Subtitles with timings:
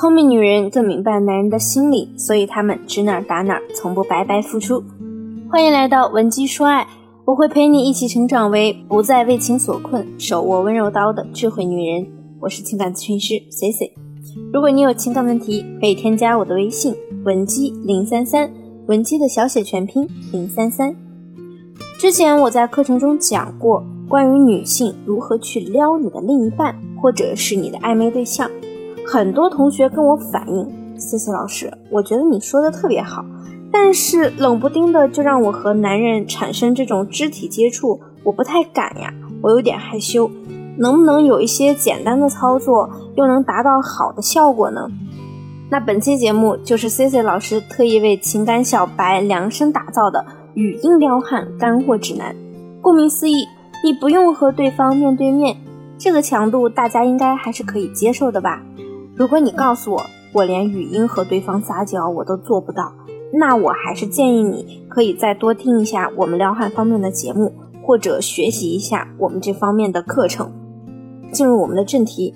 [0.00, 4.80] 聪明女人更明白男人的心理，所以她们指哪打哪，从不白白付出。
[5.50, 6.86] 欢迎来到文姬说爱，
[7.24, 12.06] 我会陪你一起成长为不再为情所困、手握温柔刀的智慧女人。
[12.38, 13.92] 我是情感咨询师 C C。
[14.52, 16.94] 如果你有情感问题，可以添加我的微信
[17.24, 18.52] 文姬零三三，
[18.86, 20.94] 文姬的小写全拼零三三。
[21.98, 28.48] 之前我在课程中讲过关于女性如何去撩你的另一半，或者是你的暧昧对象。
[29.10, 33.24] 很多同学跟我反映，谢谢老师，我觉得你说的特别好，
[33.72, 40.30] 但是冷不丁的就让我和男人产生这种肢体接触，我不太敢呀，我有点害羞，
[40.76, 44.86] 能不能有一些简单的操作，又能达到好的效果呢？
[45.70, 50.22] 那本期节目就是 C C 老师特意为情感小白量身打造的
[50.52, 52.36] 语音撩汉干货指南。
[52.82, 53.46] 顾名思义，
[53.82, 55.56] 你不用和对方面对面，
[55.96, 58.62] 这个强度大家应该还是可以接受的吧？
[59.18, 62.92] 如果你告诉我，我连语音和对方撒娇我都做不到，
[63.32, 70.52] 那我还是建议你可以再多听一下我们撩汉方面的节目，或者学习一下我们这方面的课程。
[71.32, 72.32] 进入我们的正题，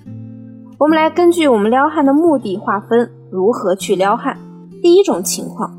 [0.77, 4.37] 我们来根据我们撩汉的目的划分如何去撩汉。
[4.81, 5.73] 第一种情况，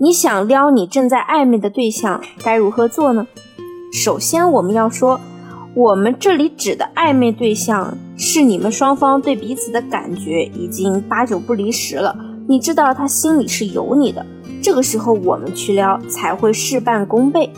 [0.00, 3.28] 你想撩你正在暧昧的对象，该如何做呢？
[3.92, 5.20] 首先，我们要说。
[5.78, 12.16] 我们这里指的暧昧对象是你们双方对彼此的感觉已经八九不离十了，
[12.48, 14.26] 你知道他心里是有你的，
[14.60, 17.48] 这个时候我们去撩才会事半功倍。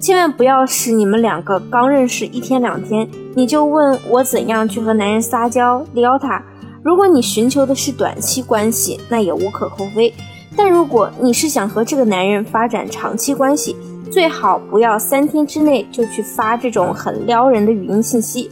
[0.00, 6.42] 千万不要是你们两个刚认识一天两天，你就问我怎样去和男人撒娇撩他。
[6.82, 10.10] 如果你寻求的是短期关系，那也无可厚非；
[10.56, 13.76] 但如果你是想和这个男人发展长期关系，
[14.10, 18.50] 最好不要三天之内就去发这种很撩人的语音信息。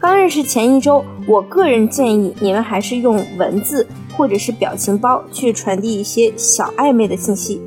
[0.00, 3.86] 刚认识前一周，我个人建议你们还是用文字
[4.16, 7.60] 或者是表情包去传递一些小暧昧的信息。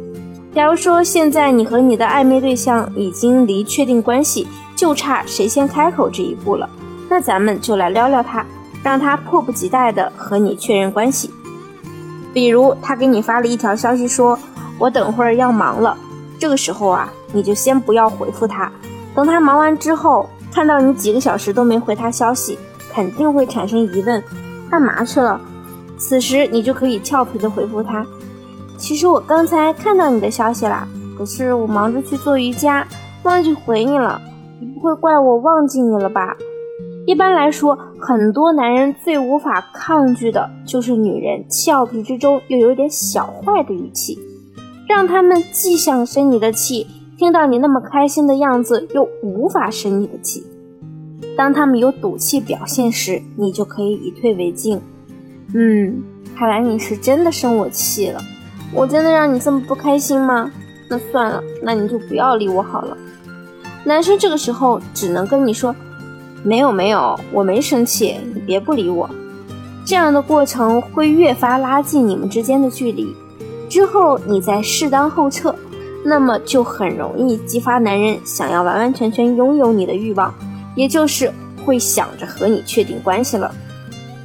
[0.53, 6.69] 假如说现在你和你的暧昧对象已经离确定关系就差谁先开口这一步了，
[7.09, 8.45] 那咱们就来撩撩他，
[8.83, 11.29] 让他迫不及待的和你确认关系。
[12.33, 14.37] 比如他给你发了一条消息说
[14.79, 15.97] ：“我等会儿要忙了。”
[16.39, 18.71] 这个时候啊，你就先不要回复他，
[19.15, 22.57] 等他忙完之后，看到你几个小时都没回他消息，
[22.91, 24.23] 肯定会产生疑问，
[24.69, 25.39] 干嘛去了？
[25.97, 28.05] 此时你就可以俏皮的回复他，
[28.77, 30.87] 其实我刚才看到你的消息啦，
[31.17, 32.87] 可是我忙着去做瑜伽，
[33.23, 34.21] 忘记回你了，
[34.59, 36.35] 你不会怪我忘记你了吧？
[37.05, 44.17] 一般来说，很多男人最无法抗拒的就是女人俏皮之中又有点小坏的语气。
[44.87, 46.87] 让他们既想生你的气，
[47.19, 50.47] 听到你那么开心的样子，又无法生你的气。
[51.35, 54.79] 当他们有赌气表现时，你就可以以退为进。
[55.53, 56.01] 嗯，
[56.33, 58.21] 看来你是真的生我气了。
[58.73, 60.49] 我真的让你这么不开心吗？
[60.89, 62.97] 那算了，那你就不要理我好了。
[63.83, 65.75] 男生这个时候只能跟你说
[66.41, 69.09] ：“没有没有，我没生气，你别不理我。”
[69.83, 73.13] 这样的过程会越发拉近你们之间的距离。
[73.67, 75.53] 之后你再适当后撤，
[76.09, 80.33] 那么就很容易激发男人想要完完全全拥有你的欲望，
[80.75, 81.31] 也就是
[81.63, 83.53] 会想着和你确定关系了。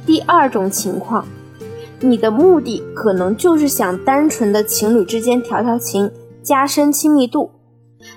[0.03, 1.23] 第二种情况，
[1.99, 6.09] 你的目的可能就是想单纯的情侣之间调调情，
[6.41, 7.51] 加深亲密度。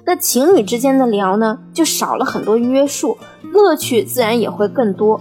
[0.06, 3.18] 那情侣之间的聊呢，就少了很多约束，
[3.52, 5.20] 乐趣自然也会更多。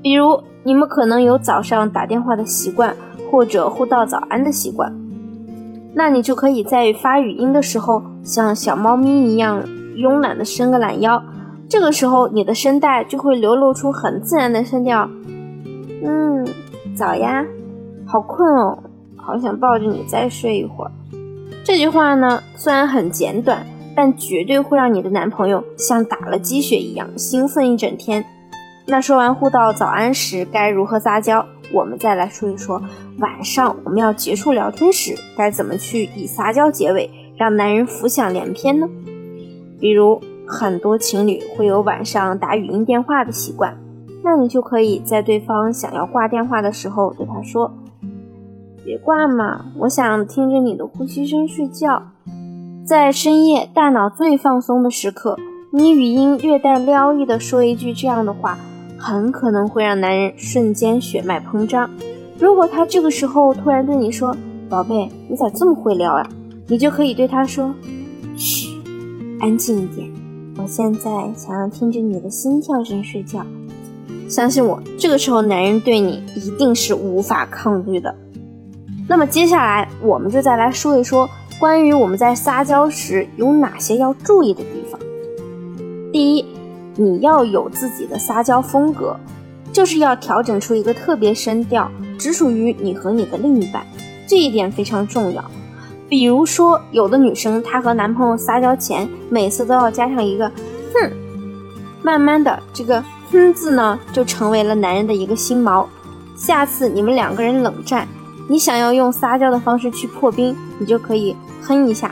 [0.00, 2.96] 比如你们可能有早上打电话的习惯，
[3.28, 4.94] 或者互道早安的习惯。
[5.98, 9.60] 那你就可以在发语音的时候，像小猫咪一样
[9.96, 11.20] 慵懒的伸个懒腰，
[11.68, 15.10] 这个时候你的声带就会流露出很自然的声调。
[16.04, 16.46] 嗯，
[16.94, 17.44] 早呀，
[18.06, 18.78] 好困哦，
[19.16, 20.92] 好想抱着你再睡一会儿。
[21.64, 23.66] 这句话呢，虽然很简短，
[23.96, 28.24] 但绝对会让你的男朋友像打了鸡血一样兴奋一整天。
[28.86, 31.44] 那说完互道早安时，该如何撒娇？
[31.72, 32.82] 我们再来说一说，
[33.18, 38.88] 晚上我们要结束聊天时，该怎么去以撒娇结尾，让男人浮想联翩呢？
[39.78, 43.76] 比如，很多情侣会有晚上打语音电话的习惯，
[44.24, 47.72] 那你就可以在对方想要挂电话的时候对他说
[48.84, 52.02] ：“别挂嘛，我想听着你的呼吸声睡觉。”
[52.84, 55.36] 在深夜大脑最放松的时刻，
[55.70, 58.56] 你语音略带撩意的说一句这样的话。
[58.98, 61.88] 很可能会让男人瞬间血脉膨胀。
[62.38, 64.36] 如果他这个时候突然对你说
[64.68, 66.28] ：“宝贝，你咋这么会撩啊？”
[66.66, 67.74] 你就可以对他说
[68.36, 68.68] ：“嘘，
[69.40, 70.10] 安静一点，
[70.58, 73.44] 我现在想要听着你的心跳声睡觉。”
[74.28, 78.14] 相信我，这个时候男人对你一定是无法抗拒的。
[79.08, 81.26] 那么接下来我们就再来说一说
[81.58, 85.00] 关于我们在撒娇时有哪些要注意的地方。
[86.12, 86.44] 第一，
[86.98, 89.16] 你要有自己的撒娇风格，
[89.72, 93.86] 就是要调整出一个特别声调，只属于你和你的另一半，
[94.26, 95.44] 这一点非常重要。
[96.08, 100.50] 比如说，有的女生她和男朋友撒娇前，每次都要加上一个
[100.92, 101.12] “哼”，
[102.02, 103.02] 慢慢的这个。
[103.30, 105.84] 哼字呢，就成为了男人的一个心锚。
[106.34, 108.08] 下次你们两个人冷战，
[108.48, 112.10] 你想要用撒娇的方式去破冰，你就可以哼一下，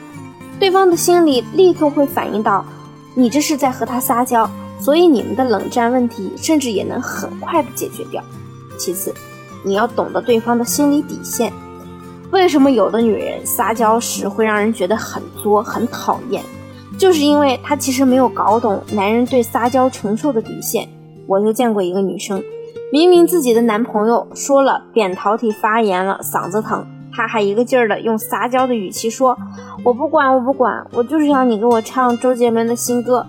[0.61, 2.63] 对方的心里立刻会反应到
[3.15, 4.47] 你这是在和他撒娇，
[4.79, 8.23] 所以你们的冷战问题甚至也能很快的解决掉。
[8.77, 9.15] 其次，
[9.65, 11.53] 你要懂得对方的心理底线。
[12.31, 16.43] 为什么有的女人撒娇时会让人觉得很作、很讨厌？
[16.99, 20.89] 就是因为她其实没有搞懂男人对撒娇承受的底线。
[21.27, 22.43] 我就见过一个女生，
[22.93, 29.37] 明明自己的男朋友说了扁桃体发炎了，嗓子疼，她还一个劲儿的用撒娇的语气说
[29.85, 33.27] ：“我不管，我不管，我就是要你给我唱周杰伦的新歌。”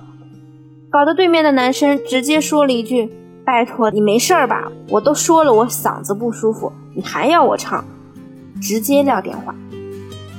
[0.90, 3.12] 搞得对面的男生直接说了一句
[3.44, 4.72] ：“拜托你没事儿吧？
[4.90, 7.84] 我都说了我嗓子不舒服，你还要我唱？”
[8.62, 9.54] 直接撂电话。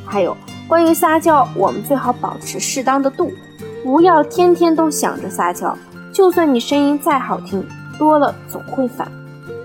[0.07, 0.35] 还有
[0.67, 3.31] 关于撒娇，我们最好保持适当的度，
[3.85, 5.77] 不要天天都想着撒娇。
[6.13, 7.63] 就算你声音再好听，
[7.99, 9.07] 多了总会烦。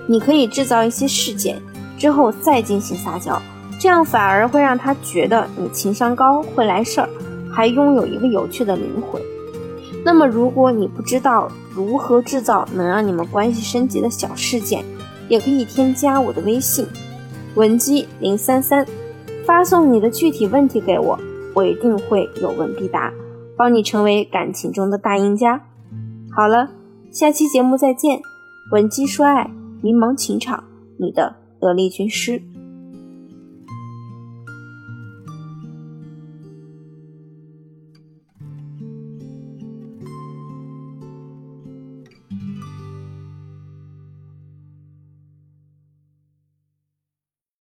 [0.06, 1.62] 你可以制造一些事件，
[1.98, 3.42] 之后再进行撒娇，
[3.80, 7.08] 这样反而会让他觉得你情商高，会来事儿，
[7.50, 9.22] 还拥有一个有趣的灵魂。
[10.06, 14.84] 那么，如果你不知道如何制造能让你们关系升级的小事件，
[15.30, 16.86] 也可以添加我的微信
[17.56, 18.86] 文姬零三三，
[19.46, 21.18] 发送你的具体问题给我，
[21.56, 23.14] 我一定会有问必答，
[23.56, 25.62] 帮你成为感情中的大赢家。
[26.36, 26.70] 好了，
[27.12, 28.20] 下期节目再见。
[28.72, 29.50] 文姬说爱，
[29.82, 30.64] 迷茫情场，
[30.98, 32.42] 你的得力军师。